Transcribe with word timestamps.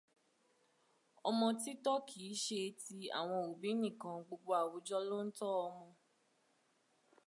Ọmọ 1.27 1.47
títọ́ 1.63 2.03
kìí 2.07 2.29
ṣe 2.43 2.61
tí 2.83 2.95
àwọn 3.19 3.39
òbí 3.49 3.69
nìkan, 3.81 4.15
gbogbo 4.25 4.51
àwùjọ 4.61 4.97
ló 5.09 5.17
ń 5.27 5.29
tọ 5.37 5.47
ọmọ. 5.67 5.87